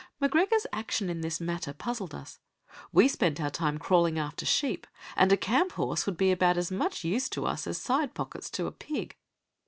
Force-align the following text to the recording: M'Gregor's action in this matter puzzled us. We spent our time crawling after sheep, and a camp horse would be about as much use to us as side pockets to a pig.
M'Gregor's 0.19 0.65
action 0.73 1.11
in 1.11 1.21
this 1.21 1.39
matter 1.39 1.73
puzzled 1.73 2.15
us. 2.15 2.39
We 2.91 3.07
spent 3.07 3.39
our 3.39 3.51
time 3.51 3.77
crawling 3.77 4.17
after 4.17 4.47
sheep, 4.47 4.87
and 5.15 5.31
a 5.31 5.37
camp 5.37 5.73
horse 5.73 6.07
would 6.07 6.17
be 6.17 6.31
about 6.31 6.57
as 6.57 6.71
much 6.71 7.03
use 7.03 7.29
to 7.29 7.45
us 7.45 7.67
as 7.67 7.77
side 7.77 8.15
pockets 8.15 8.49
to 8.49 8.65
a 8.65 8.71
pig. 8.71 9.15